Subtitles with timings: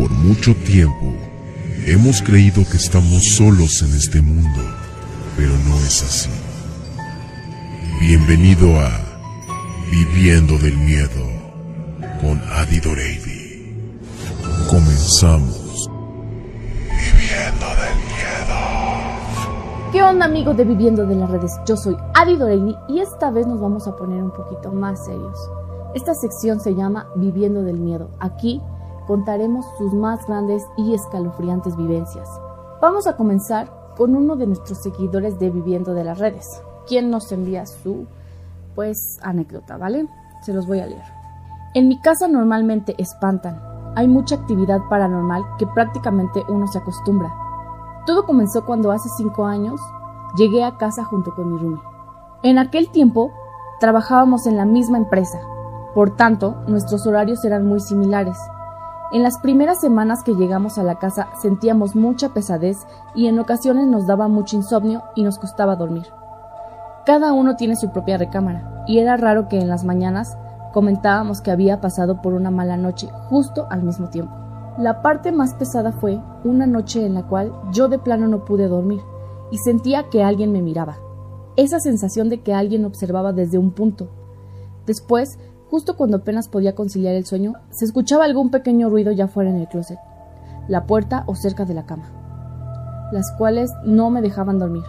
[0.00, 1.12] Por mucho tiempo
[1.84, 4.62] hemos creído que estamos solos en este mundo,
[5.36, 6.30] pero no es así.
[8.00, 8.98] Bienvenido a
[9.90, 11.22] Viviendo del Miedo
[12.22, 13.92] con Adi Doreidy.
[14.70, 15.90] Comenzamos.
[16.88, 19.92] Viviendo del Miedo.
[19.92, 21.52] ¿Qué onda amigos de Viviendo de las Redes?
[21.66, 25.38] Yo soy Adi Doreidy y esta vez nos vamos a poner un poquito más serios.
[25.94, 28.16] Esta sección se llama Viviendo del Miedo.
[28.18, 28.62] Aquí
[29.10, 32.30] contaremos sus más grandes y escalofriantes vivencias.
[32.80, 37.32] Vamos a comenzar con uno de nuestros seguidores de Viviendo de las Redes, quien nos
[37.32, 38.06] envía su
[38.76, 40.06] pues anécdota, ¿vale?
[40.42, 41.02] Se los voy a leer.
[41.74, 43.60] En mi casa normalmente espantan.
[43.96, 47.34] Hay mucha actividad paranormal que prácticamente uno se acostumbra.
[48.06, 49.80] Todo comenzó cuando hace cinco años
[50.36, 51.82] llegué a casa junto con mi roomie.
[52.44, 53.32] En aquel tiempo
[53.80, 55.40] trabajábamos en la misma empresa,
[55.96, 58.38] por tanto nuestros horarios eran muy similares.
[59.12, 63.88] En las primeras semanas que llegamos a la casa sentíamos mucha pesadez y en ocasiones
[63.88, 66.06] nos daba mucho insomnio y nos costaba dormir.
[67.04, 70.38] Cada uno tiene su propia recámara y era raro que en las mañanas
[70.72, 74.32] comentábamos que había pasado por una mala noche justo al mismo tiempo.
[74.78, 78.68] La parte más pesada fue una noche en la cual yo de plano no pude
[78.68, 79.00] dormir
[79.50, 80.98] y sentía que alguien me miraba.
[81.56, 84.08] Esa sensación de que alguien observaba desde un punto.
[84.86, 85.36] Después
[85.70, 89.56] Justo cuando apenas podía conciliar el sueño, se escuchaba algún pequeño ruido ya fuera en
[89.56, 90.00] el closet,
[90.66, 92.10] la puerta o cerca de la cama,
[93.12, 94.82] las cuales no me dejaban dormir.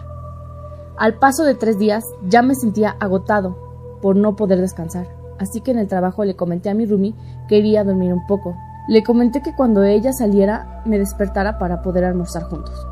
[0.98, 3.56] Al paso de tres días ya me sentía agotado
[4.02, 5.06] por no poder descansar,
[5.38, 7.14] así que en el trabajo le comenté a mi Rumi
[7.46, 8.56] que quería dormir un poco.
[8.88, 12.88] Le comenté que cuando ella saliera me despertara para poder almorzar juntos.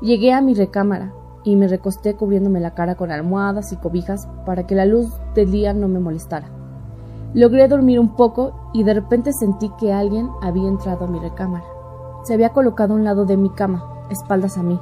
[0.00, 4.68] Llegué a mi recámara y me recosté cubriéndome la cara con almohadas y cobijas para
[4.68, 6.59] que la luz del día no me molestara.
[7.32, 11.64] Logré dormir un poco y de repente sentí que alguien había entrado a mi recámara.
[12.24, 14.80] Se había colocado a un lado de mi cama, espaldas a mí.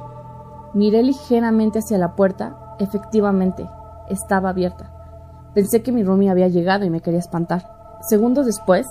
[0.73, 2.75] Miré ligeramente hacia la puerta.
[2.79, 3.69] Efectivamente,
[4.09, 4.91] estaba abierta.
[5.53, 7.69] Pensé que mi roomie había llegado y me quería espantar.
[8.01, 8.87] Segundos después,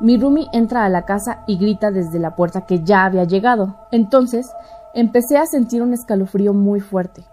[0.00, 3.76] mi roomie entra a la casa y grita desde la puerta que ya había llegado.
[3.90, 4.50] Entonces,
[4.92, 7.24] empecé a sentir un escalofrío muy fuerte.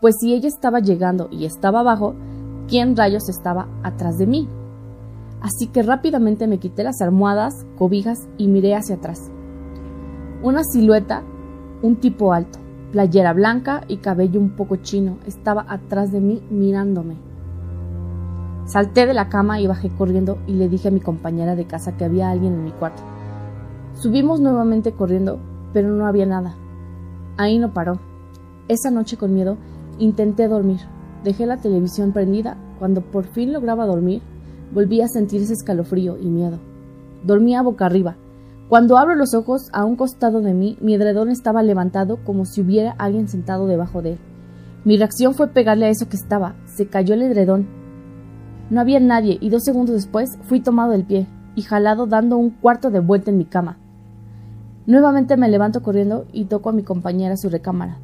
[0.00, 2.14] Pues si ella estaba llegando y estaba abajo,
[2.66, 4.48] ¿quién rayos estaba atrás de mí?
[5.42, 9.30] Así que rápidamente me quité las almohadas, cobijas y miré hacia atrás.
[10.42, 11.22] Una silueta,
[11.82, 12.58] un tipo alto,
[12.92, 17.16] playera blanca y cabello un poco chino, estaba atrás de mí mirándome.
[18.66, 21.96] Salté de la cama y bajé corriendo y le dije a mi compañera de casa
[21.96, 23.02] que había alguien en mi cuarto.
[23.94, 25.40] Subimos nuevamente corriendo,
[25.72, 26.54] pero no había nada.
[27.36, 27.98] Ahí no paró.
[28.68, 29.56] Esa noche con miedo
[29.98, 30.80] intenté dormir.
[31.24, 32.56] Dejé la televisión prendida.
[32.78, 34.22] Cuando por fin lograba dormir,
[34.72, 36.58] volví a sentir ese escalofrío y miedo.
[37.24, 38.16] Dormía boca arriba.
[38.68, 42.62] Cuando abro los ojos, a un costado de mí, mi edredón estaba levantado como si
[42.62, 44.18] hubiera alguien sentado debajo de él.
[44.84, 46.56] Mi reacción fue pegarle a eso que estaba.
[46.64, 47.68] Se cayó el edredón.
[48.70, 52.50] No había nadie y dos segundos después fui tomado del pie y jalado dando un
[52.50, 53.78] cuarto de vuelta en mi cama.
[54.86, 57.98] Nuevamente me levanto corriendo y toco a mi compañera su recámara,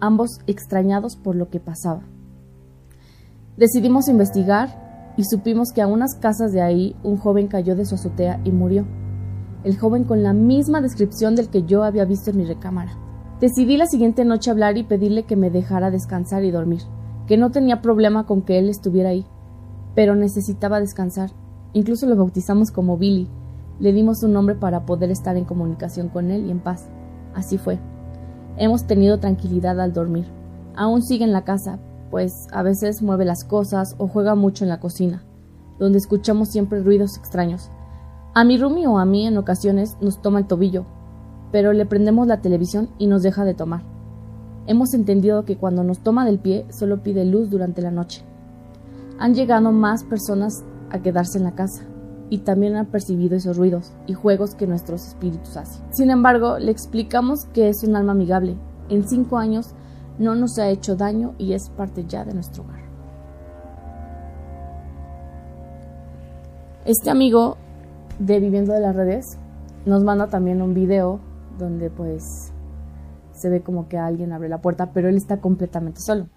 [0.00, 2.02] ambos extrañados por lo que pasaba.
[3.56, 4.81] Decidimos investigar
[5.16, 8.52] y supimos que a unas casas de ahí un joven cayó de su azotea y
[8.52, 8.86] murió.
[9.64, 12.92] El joven con la misma descripción del que yo había visto en mi recámara.
[13.40, 16.82] Decidí la siguiente noche hablar y pedirle que me dejara descansar y dormir,
[17.26, 19.26] que no tenía problema con que él estuviera ahí,
[19.94, 21.30] pero necesitaba descansar.
[21.72, 23.28] Incluso lo bautizamos como Billy.
[23.78, 26.88] Le dimos un nombre para poder estar en comunicación con él y en paz.
[27.34, 27.78] Así fue.
[28.56, 30.26] Hemos tenido tranquilidad al dormir.
[30.76, 31.78] Aún sigue en la casa,
[32.12, 35.24] pues a veces mueve las cosas o juega mucho en la cocina,
[35.78, 37.70] donde escuchamos siempre ruidos extraños.
[38.34, 40.84] A mi Rumi o a mí en ocasiones nos toma el tobillo,
[41.52, 43.82] pero le prendemos la televisión y nos deja de tomar.
[44.66, 48.22] Hemos entendido que cuando nos toma del pie solo pide luz durante la noche.
[49.18, 51.84] Han llegado más personas a quedarse en la casa
[52.28, 55.82] y también han percibido esos ruidos y juegos que nuestros espíritus hacen.
[55.92, 58.54] Sin embargo, le explicamos que es un alma amigable.
[58.90, 59.74] En cinco años
[60.22, 62.80] no nos ha hecho daño y es parte ya de nuestro hogar.
[66.84, 67.56] Este amigo
[68.18, 69.38] de Viviendo de las Redes
[69.84, 71.20] nos manda también un video
[71.58, 72.52] donde pues
[73.32, 76.28] se ve como que alguien abre la puerta, pero él está completamente solo.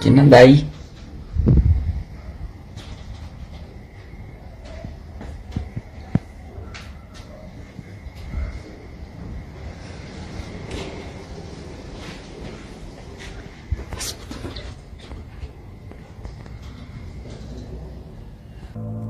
[0.00, 0.68] ¿Quién anda ahí?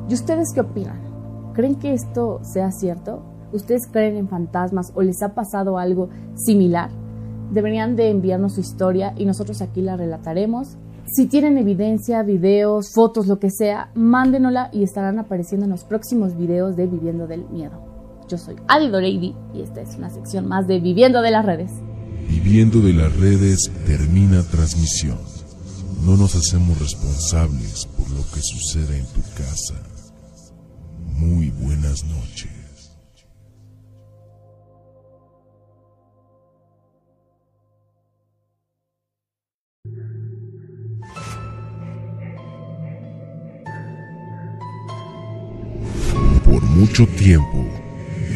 [0.08, 0.98] ¿Y ustedes qué opinan?
[1.52, 3.22] ¿Creen que esto sea cierto?
[3.52, 7.01] ¿Ustedes creen en fantasmas o les ha pasado algo similar?
[7.52, 10.78] Deberían de enviarnos su historia y nosotros aquí la relataremos.
[11.14, 16.34] Si tienen evidencia, videos, fotos, lo que sea, mándenosla y estarán apareciendo en los próximos
[16.34, 17.78] videos de Viviendo del Miedo.
[18.26, 21.70] Yo soy Adi Doreidi y esta es una sección más de Viviendo de las Redes.
[22.26, 25.18] Viviendo de las redes termina transmisión.
[26.06, 29.74] No nos hacemos responsables por lo que suceda en tu casa.
[31.18, 32.61] Muy buenas noches.
[46.72, 47.66] Mucho tiempo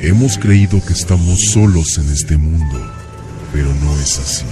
[0.02, 2.78] hemos creído que estamos solos en este mundo,
[3.52, 4.46] pero no es así.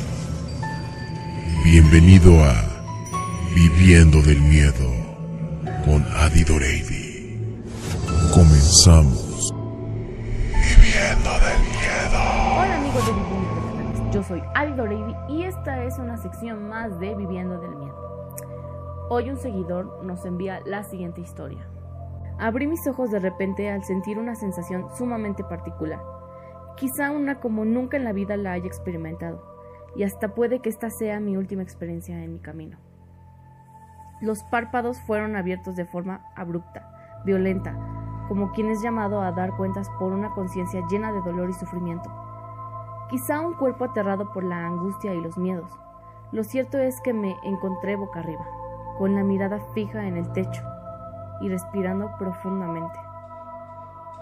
[1.65, 2.55] Bienvenido a
[3.55, 4.91] Viviendo del Miedo
[5.85, 7.61] con Adi Doreidy.
[8.33, 9.53] Comenzamos.
[10.51, 12.21] Viviendo del Miedo.
[12.57, 16.17] Hola amigos de Viviendo de las Redes, yo soy Adi Doreidy y esta es una
[16.17, 17.95] sección más de Viviendo del Miedo.
[19.11, 21.74] Hoy un seguidor nos envía la siguiente historia.
[22.39, 26.03] Abrí mis ojos de repente al sentir una sensación sumamente particular,
[26.77, 29.41] quizá una como nunca en la vida la haya experimentado,
[29.95, 32.77] y hasta puede que esta sea mi última experiencia en mi camino.
[34.21, 37.79] Los párpados fueron abiertos de forma abrupta, violenta,
[38.27, 42.11] como quien es llamado a dar cuentas por una conciencia llena de dolor y sufrimiento.
[43.11, 45.71] Quizá un cuerpo aterrado por la angustia y los miedos.
[46.33, 48.45] Lo cierto es que me encontré boca arriba,
[48.99, 50.74] con la mirada fija en el techo
[51.45, 52.99] y respirando profundamente.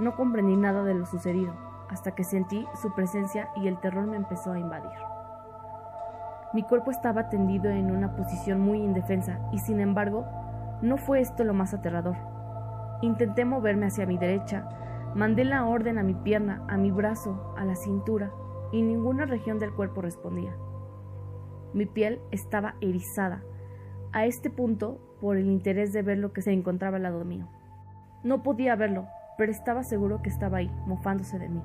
[0.00, 1.54] No comprendí nada de lo sucedido
[1.88, 4.90] hasta que sentí su presencia y el terror me empezó a invadir.
[6.52, 10.26] Mi cuerpo estaba tendido en una posición muy indefensa y sin embargo
[10.82, 12.16] no fue esto lo más aterrador.
[13.02, 14.69] Intenté moverme hacia mi derecha,
[15.14, 18.32] mandé la orden a mi pierna, a mi brazo, a la cintura
[18.72, 20.56] y ninguna región del cuerpo respondía.
[21.72, 23.44] Mi piel estaba erizada,
[24.12, 27.46] a este punto por el interés de ver lo que se encontraba al lado mío.
[28.24, 29.06] No podía verlo,
[29.38, 31.62] pero estaba seguro que estaba ahí, mofándose de mí,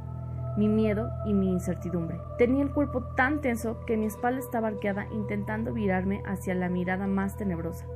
[0.57, 2.19] mi miedo y mi incertidumbre.
[2.37, 7.07] Tenía el cuerpo tan tenso que mi espalda estaba arqueada intentando virarme hacia la mirada
[7.07, 7.87] más tenebrosa.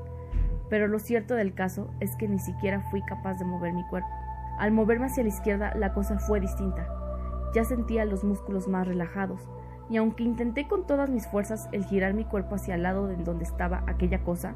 [0.68, 4.10] Pero lo cierto del caso es que ni siquiera fui capaz de mover mi cuerpo.
[4.58, 6.88] Al moverme hacia la izquierda la cosa fue distinta.
[7.54, 9.48] Ya sentía los músculos más relajados,
[9.92, 13.18] y aunque intenté con todas mis fuerzas el girar mi cuerpo hacia el lado de
[13.18, 14.56] donde estaba aquella cosa,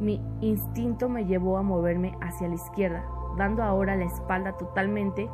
[0.00, 3.04] mi instinto me llevó a moverme hacia la izquierda,
[3.36, 5.28] dando ahora la espalda totalmente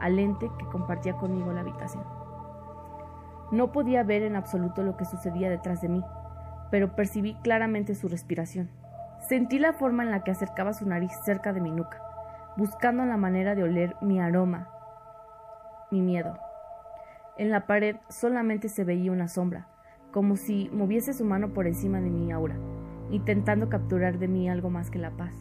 [0.00, 2.04] al ente que compartía conmigo la habitación.
[3.52, 6.04] No podía ver en absoluto lo que sucedía detrás de mí,
[6.70, 8.70] pero percibí claramente su respiración.
[9.28, 12.00] Sentí la forma en la que acercaba su nariz cerca de mi nuca,
[12.56, 14.68] buscando la manera de oler mi aroma,
[15.90, 16.38] mi miedo.
[17.36, 19.66] En la pared solamente se veía una sombra,
[20.10, 22.56] como si moviese su mano por encima de mi aura
[23.10, 25.34] intentando capturar de mí algo más que la paz,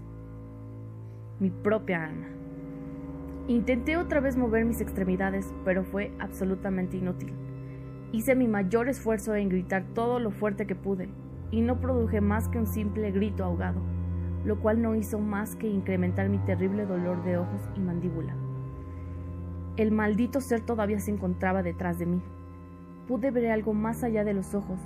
[1.40, 2.28] mi propia alma.
[3.48, 7.34] Intenté otra vez mover mis extremidades, pero fue absolutamente inútil.
[8.12, 11.10] Hice mi mayor esfuerzo en gritar todo lo fuerte que pude,
[11.52, 13.82] y no produje más que un simple grito ahogado,
[14.46, 18.36] lo cual no hizo más que incrementar mi terrible dolor de ojos y mandíbula.
[19.78, 22.22] El maldito ser todavía se encontraba detrás de mí.
[23.08, 24.80] Pude ver algo más allá de los ojos.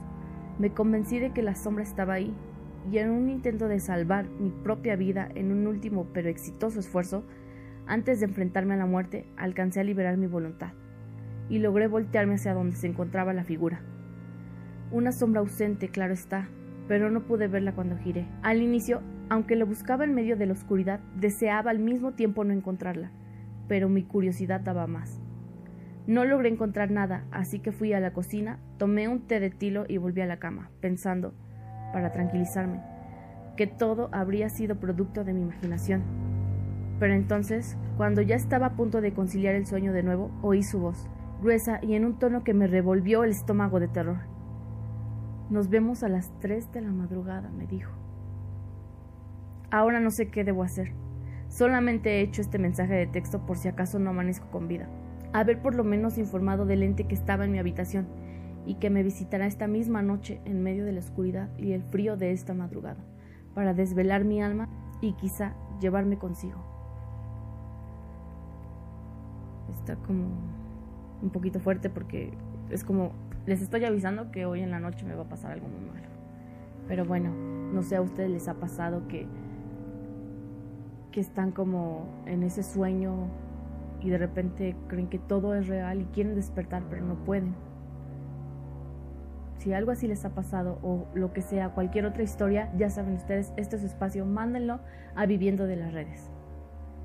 [0.59, 2.33] Me convencí de que la sombra estaba ahí,
[2.91, 7.23] y en un intento de salvar mi propia vida en un último pero exitoso esfuerzo,
[7.85, 10.73] antes de enfrentarme a la muerte, alcancé a liberar mi voluntad,
[11.49, 13.81] y logré voltearme hacia donde se encontraba la figura.
[14.91, 16.47] Una sombra ausente, claro está,
[16.87, 18.27] pero no pude verla cuando giré.
[18.41, 22.53] Al inicio, aunque lo buscaba en medio de la oscuridad, deseaba al mismo tiempo no
[22.53, 23.11] encontrarla,
[23.67, 25.21] pero mi curiosidad daba más.
[26.05, 29.85] No logré encontrar nada, así que fui a la cocina, tomé un té de tilo
[29.87, 31.33] y volví a la cama, pensando,
[31.93, 32.81] para tranquilizarme,
[33.55, 36.03] que todo habría sido producto de mi imaginación.
[36.99, 40.79] Pero entonces, cuando ya estaba a punto de conciliar el sueño de nuevo, oí su
[40.79, 41.07] voz,
[41.41, 44.19] gruesa y en un tono que me revolvió el estómago de terror.
[45.49, 47.91] Nos vemos a las tres de la madrugada, me dijo.
[49.69, 50.93] Ahora no sé qué debo hacer.
[51.49, 54.87] Solamente he hecho este mensaje de texto por si acaso no amanezco con vida.
[55.33, 58.07] Haber por lo menos informado del ente que estaba en mi habitación
[58.65, 62.17] y que me visitará esta misma noche en medio de la oscuridad y el frío
[62.17, 63.03] de esta madrugada,
[63.53, 64.69] para desvelar mi alma
[65.01, 66.63] y quizá llevarme consigo.
[69.73, 70.27] Está como
[71.21, 72.33] un poquito fuerte porque
[72.69, 73.11] es como
[73.45, 76.07] les estoy avisando que hoy en la noche me va a pasar algo muy malo.
[76.87, 77.31] Pero bueno,
[77.73, 79.27] no sé a ustedes les ha pasado que
[81.13, 83.27] que están como en ese sueño
[84.01, 87.53] y de repente creen que todo es real y quieren despertar pero no pueden.
[89.63, 93.13] Si algo así les ha pasado o lo que sea, cualquier otra historia, ya saben
[93.13, 94.81] ustedes, este es su espacio, mándenlo
[95.15, 96.19] a Viviendo de las Redes.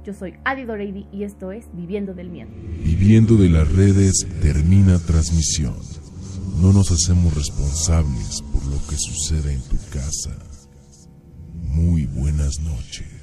[0.05, 2.51] Yo soy Adi Doreidi y esto es Viviendo del Miedo.
[2.83, 5.77] Viviendo de las Redes termina transmisión.
[6.61, 10.37] No nos hacemos responsables por lo que suceda en tu casa.
[11.55, 13.18] Muy buenas noches.